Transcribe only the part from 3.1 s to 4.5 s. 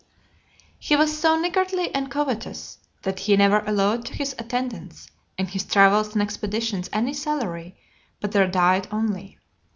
he never allowed to his